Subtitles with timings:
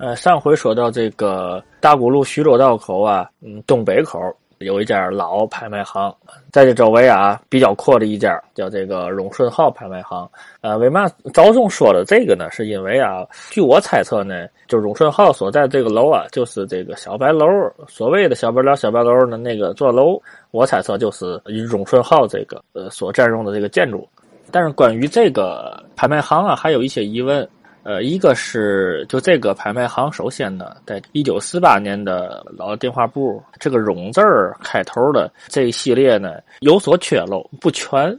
[0.00, 4.18] 呃，上回说到这个大沽路徐州道口啊，嗯，东北口
[4.56, 6.10] 有一家老拍卖行，
[6.50, 10.26] 在这周围啊比较阔的一家叫这个荣顺号拍卖行。
[10.62, 12.50] 呃，为嘛着重说的这个呢？
[12.50, 17.46] 是因为啊，据我猜测呢，就荣顺号所在这个楼啊，就是这个小白楼，
[17.86, 20.18] 所谓的小白楼、小白楼的那个座楼，
[20.50, 24.08] 我猜测就是荣顺号这个呃所占用的这个建筑。
[24.50, 27.46] 但是关于这个拍卖行啊，还有一些疑问。
[27.82, 38.14] 呃，一个是就这个拍卖行，首先呢，在一九四八年的老电话簿这个“荣”字儿开头的这一系列呢有所缺漏不全，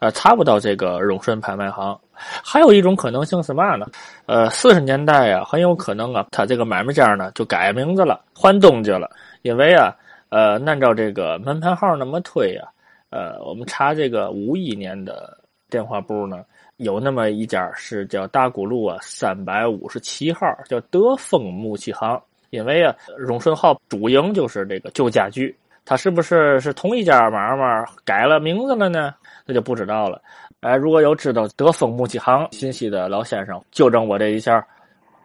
[0.00, 1.98] 呃，查不到这个荣顺拍卖行。
[2.18, 3.86] 还有一种可能性是嘛呢？
[4.26, 9.10] 呃，四十年代啊，很有可能啊，他这个买卖家呢就改名字了，换东家了。
[9.42, 9.94] 因为啊，
[10.30, 12.68] 呃，按照这个门牌号那么推啊，
[13.10, 16.44] 呃，我们查这个五一年的电话簿呢。
[16.78, 22.20] 有那么一家是叫大沽路啊三百五十七号，叫德丰木器行。
[22.50, 29.12] 因为啊，荣顺号主营就是这个旧家具，它是不是是同一家买卖改了名字了呢？
[29.44, 30.22] 那就不知道了。
[30.60, 34.64] 哎，如果有知道德丰木器行信息的老先生，纠正我这一下。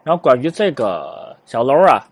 [0.02, 2.02] 然后关于这个小楼啊，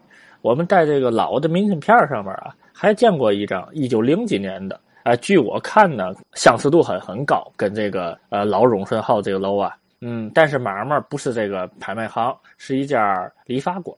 [0.43, 4.79] 我们在这个老的明信片上面啊，还见过一张一九零几年的。
[5.03, 13.97] 啊，据我看呢，相似度很很高，跟这个呃老荣顺号这个楼啊，嗯，但是买卖不是这个拍卖行，是一家理发馆。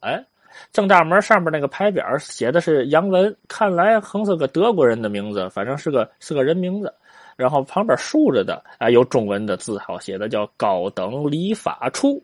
[0.71, 6.93] 正大门上面那个牌匾写的是洋文，看来横是个德国人的名字，反正是个是个人名字。
[7.35, 12.23] 然后旁边竖着的啊，有中文的字号写的叫高等理发处，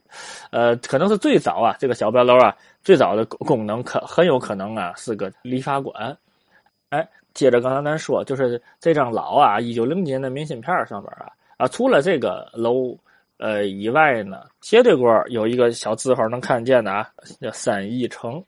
[0.50, 2.54] 呃，可能是最早啊，这个小白楼啊，
[2.84, 6.16] 最早的功能可很有可能啊是个理发馆。
[6.90, 12.96] 哎，接着刚才咱说，就是这张老啊，一九零几年的明信片上边啊，啊，除了这个楼，
[13.36, 18.42] 呃以外呢，斜对过有一个小字号能看见的啊，叫三义城。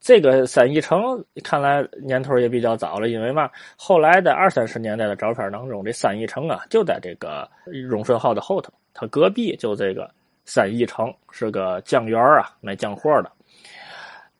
[0.00, 7.48] 这个三义城看来年头也比较早了，因为嘛，后来的二三十年代的照片当中，这三义城啊，就在这个
[7.88, 10.10] 荣顺号的后头，它隔壁就这个
[10.44, 13.30] 三义城是个酱园啊，卖酱货的。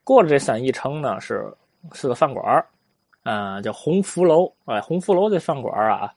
[0.03, 1.45] 过了这三义城呢，是
[1.93, 2.65] 是个饭馆
[3.23, 6.13] 啊，叫鸿福楼，哎，鸿福楼这饭馆啊，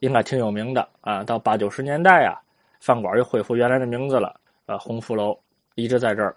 [0.00, 1.22] 应该挺有名的啊。
[1.22, 2.40] 到八九十年代啊，
[2.80, 4.34] 饭馆又恢复原来的名字了，
[4.66, 5.38] 呃，鸿福楼
[5.74, 6.34] 一直在这儿。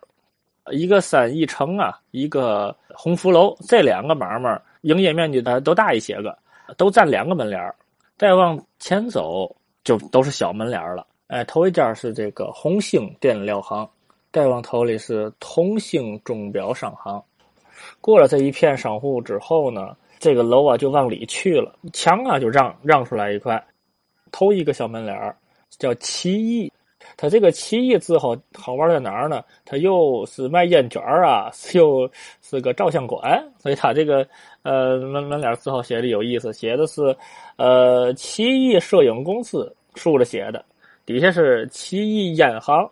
[0.72, 6.36] 一个三义城啊，一个鸿福楼，这两个买卖营业面积的都大一些个，
[6.76, 7.74] 都占两个门脸
[8.18, 11.06] 再往前走就都是小门脸了。
[11.28, 13.88] 哎，头一家是这个红星电料行，
[14.34, 17.24] 再往头里是同兴钟表商行。
[18.02, 23.64] 过了这一片商户之后呢，这个楼啊就往里去了，墙啊就让让出来一块，
[24.32, 25.36] 头一个小门脸儿
[25.78, 26.72] 叫奇异，
[27.18, 29.44] 它这个奇异字号好玩在哪儿呢？
[29.66, 32.10] 它又是卖烟卷啊， 又
[32.42, 34.26] 是个照相馆，所以它这个
[34.64, 37.16] 呃门门脸字号写的有意思，写的是
[37.58, 40.64] 呃奇异摄影公司竖着写的，
[41.06, 42.90] 底下是奇异烟行。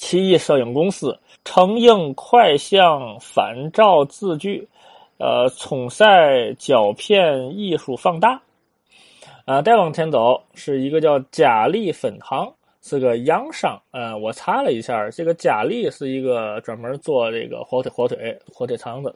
[0.00, 4.66] 奇异摄影公司承印快相反照字据，
[5.18, 8.40] 呃，冲晒胶片艺术放大，
[9.44, 12.50] 啊，再往前走是一个叫佳丽分行，
[12.80, 13.78] 是个洋商。
[13.90, 19.14] 呃，我查了一下，这个佳丽是一个专门做这个火腿、火腿、火腿肠子。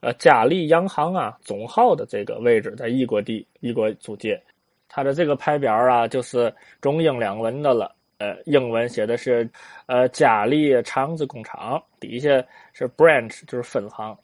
[0.00, 4.42] 呃，佳丽洋行啊，总号的这个位置在异国地异国租界，
[4.88, 7.94] 它的这个牌匾啊，就是中英两文的了。
[8.22, 9.50] 呃，英文写的是，
[9.86, 12.28] 呃，佳丽肠子工厂，底下
[12.72, 14.16] 是 branch，就是分行。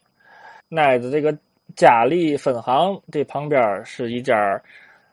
[0.69, 1.37] 挨着这个
[1.75, 4.61] 佳丽分行这旁边是一家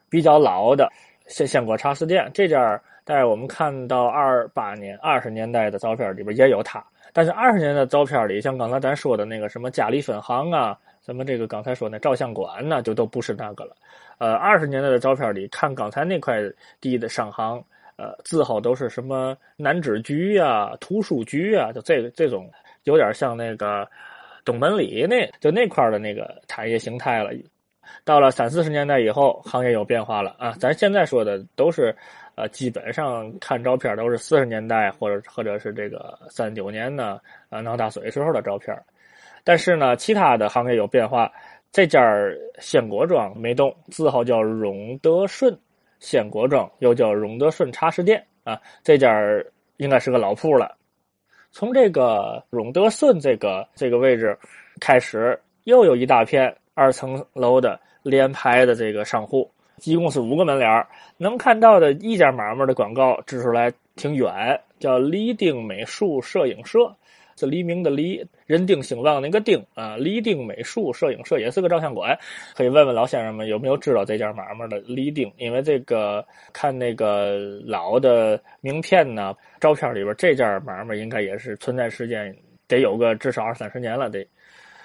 [0.09, 0.89] 比较老的
[1.27, 6.81] 鲜鲜果茶食店，这家在我们看到二八年、二十年代的照片里边也有它。
[7.13, 13.75] 但是二十年的照片里，像刚才咱说的那个什么佳丽分行啊，什么这个刚才说那照相馆呢，就都不是那个了。
[14.19, 16.41] 呃，二十年代的照片里看刚才那块
[16.81, 17.61] 地的商行。
[17.97, 22.51] 呃，字号都是什么南纸局呀、图书局啊，就这个这种，
[22.85, 23.89] 有点像那个
[24.45, 27.31] 东门里那就那块的那个产业形态了。
[28.05, 30.53] 到了三四十年代以后，行业有变化了啊。
[30.59, 31.97] 咱现在说的都是，
[32.35, 37.19] 呃，基本上看照片都是四十年代或者或者是这个三九年呢，
[37.49, 38.77] 啊闹大水时候的照片。
[39.43, 41.33] 但是呢，其他的行业有变化，
[41.73, 42.03] 这家
[42.59, 45.57] 鲜果庄没动，字号叫荣德顺。
[45.99, 49.15] 鲜果庄又叫荣德顺茶食店啊，这家
[49.77, 50.77] 应该是个老铺了。
[51.51, 54.39] 从这个荣德顺这个这个位置
[54.81, 59.51] 开始，又有一大片二层楼的连排的这个商户，
[59.85, 66.95] 一共是五个门脸能看到的一家买卖的广告指出来挺远，叫李定美术摄影社。
[67.39, 69.97] 是黎明的黎，人丁兴旺那个丁啊。
[69.97, 72.19] 黎丁美术摄影社也是个照相馆，
[72.55, 75.31] 可以问问老先生们有没有知道这家买卖的黎丁？
[75.37, 82.35] 因为这个看那个老的名片呢，照片里边这家买卖应该也是存在时间
[82.67, 84.27] 得有个至少二三十年了得。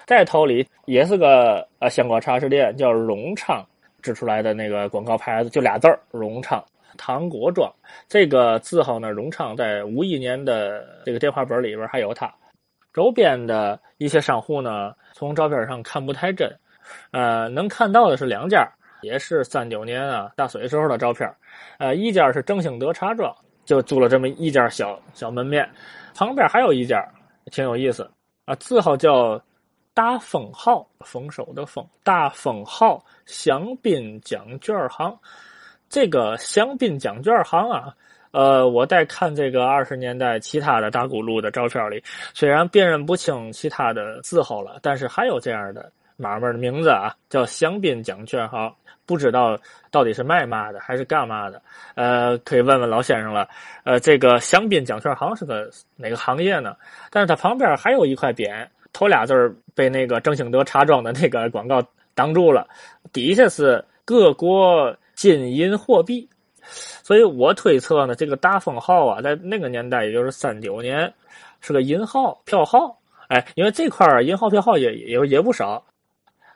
[0.06, 3.66] 在头里也是个呃香瓜茶食店，叫荣昌
[4.02, 6.62] 制出来的那个广告牌子，就俩字儿荣昌。
[6.98, 7.74] 糖果庄
[8.10, 12.30] 这个字号呢，荣昌在五一年的这个电话本里边还有它。
[12.94, 16.50] 周边的一些商户呢，从照片上看不太真，
[17.12, 18.68] 呃，能看到的是两家，
[19.02, 21.32] 也是三九年啊大水时候的照片。
[21.78, 23.34] 呃，一家是正兴德茶庄，
[23.66, 25.70] 就租了这么一家小小门面，
[26.14, 27.08] 旁边还有一家，
[27.46, 28.10] 挺有意思
[28.46, 29.42] 啊，字号叫。
[29.94, 35.14] 大丰号丰收的丰，大丰号香槟奖券行，
[35.90, 37.94] 这个香槟奖券行啊，
[38.32, 48.74] 呃，我在看这个二十年代其他的大古路的照片里，虽然辨认不清其他的字号了，但是还有这样的买卖的名字啊，叫香槟奖券行，
[49.06, 49.58] 不知道
[49.90, 51.62] 到底是卖嘛的还是干嘛的，
[51.96, 53.48] 呃，可以问问老先生了。
[53.84, 56.76] 呃，这个香槟奖券行是个哪个行业呢？
[57.10, 58.68] 但是它旁边还有一块匾。
[58.94, 61.82] 头俩字儿被那个正兴德茶庄的那个广告
[62.14, 62.68] 挡住了，
[63.14, 66.28] 底下是各国金银货币，
[67.04, 71.14] 所以我推测呢，这个大丰号啊，在那个年代，也就是三九年，
[71.60, 72.98] 是个银号票号。
[73.28, 75.84] 哎，因为这块儿银号票号也也也不少。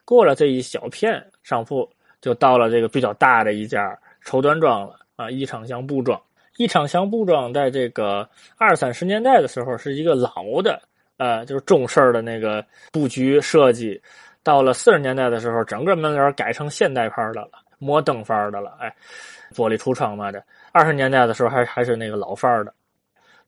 [0.04, 1.90] 过了这一小片商铺，
[2.22, 6.22] 就到了这个比较大的一家绸缎庄了啊，宜昌祥布庄。
[6.58, 8.28] 宜昌祥布庄在这个
[8.58, 10.82] 二三十年代的时候，是一个老的。
[11.18, 14.02] 呃，就是中式的那个布局设计，
[14.44, 18.76] 到了四十年代的时候，整个门脸改成现代派的了，摩登范儿的了。
[18.80, 18.94] 哎，
[19.54, 20.44] 玻璃橱窗嘛的。
[20.72, 22.74] 二十年代的时候还还是那个老范儿的。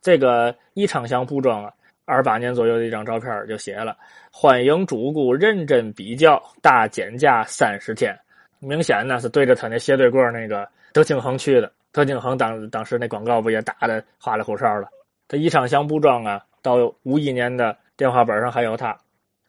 [0.01, 1.71] 这个宜昌祥布庄啊，
[2.05, 3.97] 二八年左右的一张照片就写了
[4.31, 8.17] ：“欢迎主顾认真比较，大减价三十天。”
[8.59, 11.71] 明显呢是对着他那斜对过那个德庆恒去的。
[11.91, 14.87] 德庆恒当当时那广告不也打的花里胡哨了？
[15.27, 16.43] 这宜昌祥布庄啊。
[16.63, 18.97] 到五一年的电话本上还有他，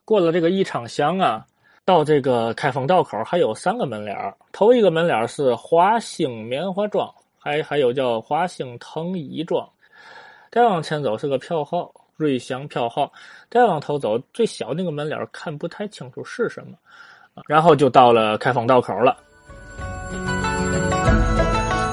[0.05, 1.45] 过了这个宜昌祥啊，
[1.89, 4.15] 到这个开封道口还有三个门脸
[4.53, 9.67] 头一个门脸是华兴棉花庄，还还有叫华兴藤椅庄。
[10.53, 13.11] 再往前走是个票号瑞祥票号，
[13.51, 16.77] 再往头走最小那个门脸看不太清楚是什么，
[17.47, 19.17] 然后就到了开封道口了。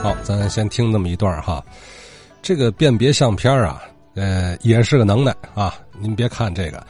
[0.03, 1.63] 好，咱先听那么一段哈，
[2.41, 3.81] 这个辨别相片啊。
[4.15, 5.75] 呃，也是个能耐啊！
[5.99, 6.85] 您别看这个，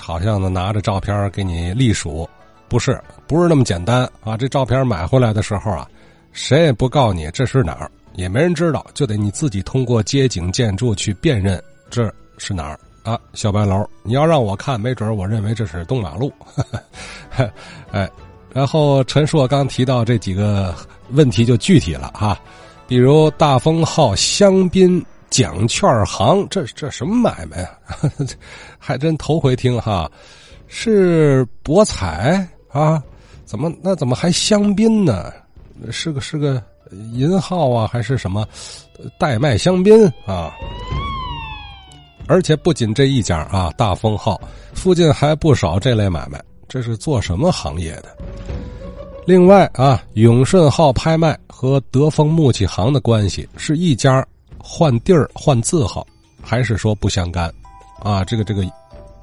[0.00, 2.28] 好像呢拿着照片给你隶属，
[2.68, 4.36] 不是，不是那么简单啊！
[4.36, 5.88] 这照片买回来的时候啊，
[6.32, 13.18] 谁也不告你这是哪儿，也没人知道，就得你自己通过街景建筑去辨认这是哪儿啊！
[13.32, 16.32] 小白楼，你要让我看，没准我认为这是东马路。
[17.90, 18.08] 哎，
[18.52, 20.74] 然后陈硕刚提到这几个
[21.10, 22.38] 问题就具体了哈，
[22.86, 25.04] 比如大丰号香槟。
[25.30, 28.00] 奖券行，这这什么买卖啊？
[28.80, 30.10] 还真头回听哈，
[30.68, 33.02] 是博彩啊？
[33.44, 35.32] 怎么那怎么还香槟呢？
[35.90, 36.62] 是个是个
[37.12, 37.88] 银号啊？
[37.90, 38.46] 还是什么
[39.18, 40.52] 代卖香槟啊？
[42.26, 44.40] 而且不仅这一家啊，大丰号
[44.74, 46.42] 附近还不少这类买卖。
[46.68, 48.16] 这是做什么行业的？
[49.26, 54.26] 另外啊，永顺号拍卖和德丰木器行的关系是一家。
[54.60, 56.06] 换地儿换字号，
[56.42, 57.50] 还是说不相干？
[58.00, 58.62] 啊，这个这个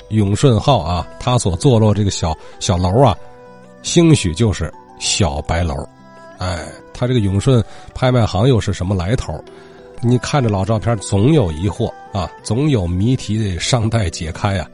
[0.09, 3.15] 永顺号啊，它所坐落这个小小楼啊，
[3.85, 5.75] 兴许就是小白楼。
[6.39, 7.63] 哎，他这个永顺
[7.93, 9.31] 拍卖行又是什么来头？
[10.01, 14.67] 你看着老照片，总有疑惑啊，总有谜题得尚待解开啊。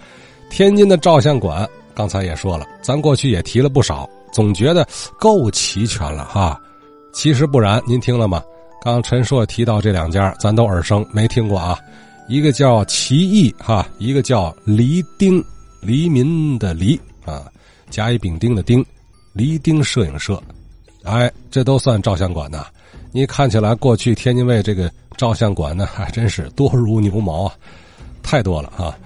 [0.50, 4.88] 天津的照相馆，刚才也说了，咱过去也提了不少，总觉得
[5.20, 6.58] 够齐全了哈。
[7.14, 8.42] 其实不然，您听了吗？
[8.82, 11.78] 刚陈硕提到这两家，咱都耳生没听过啊。
[12.30, 15.44] 一个叫奇异哈，一个叫黎丁，
[15.82, 17.44] 黎民的黎啊，
[17.90, 18.84] 甲乙丙丁的丁，
[19.34, 20.42] 黎丁摄影社。
[21.04, 22.66] 哎，这都算照相馆呐。
[23.12, 27.56] 你看起来过去天津卫这个照相馆呢，还真是多如牛毛啊，
[28.22, 28.98] 太多了啊。